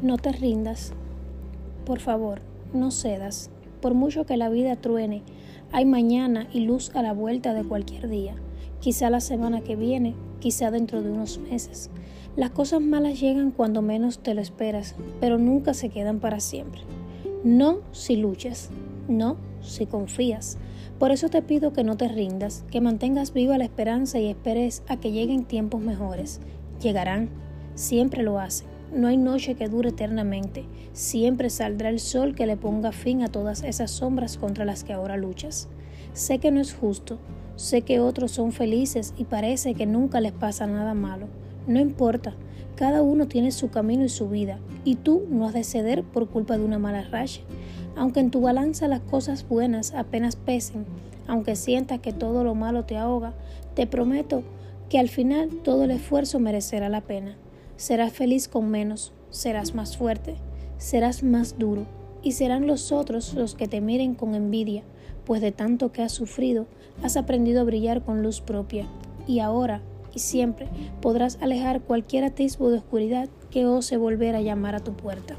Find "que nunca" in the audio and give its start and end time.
39.74-40.20